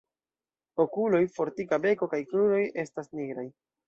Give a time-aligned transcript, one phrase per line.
[0.85, 3.45] Okuloj, fortika beko kaj kruroj estas nigraj.